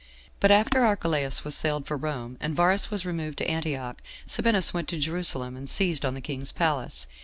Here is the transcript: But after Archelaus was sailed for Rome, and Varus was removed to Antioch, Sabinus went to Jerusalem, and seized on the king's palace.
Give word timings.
But 0.39 0.49
after 0.49 0.83
Archelaus 0.83 1.43
was 1.43 1.53
sailed 1.53 1.85
for 1.85 1.95
Rome, 1.95 2.35
and 2.39 2.55
Varus 2.55 2.89
was 2.89 3.05
removed 3.05 3.37
to 3.37 3.47
Antioch, 3.47 4.01
Sabinus 4.25 4.73
went 4.73 4.87
to 4.87 4.97
Jerusalem, 4.97 5.55
and 5.55 5.69
seized 5.69 6.03
on 6.05 6.15
the 6.15 6.21
king's 6.21 6.51
palace. 6.51 7.05